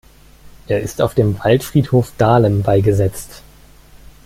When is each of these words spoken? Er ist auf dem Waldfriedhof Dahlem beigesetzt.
Er 0.67 0.81
ist 0.81 0.99
auf 0.99 1.13
dem 1.13 1.37
Waldfriedhof 1.43 2.11
Dahlem 2.17 2.63
beigesetzt. 2.63 3.43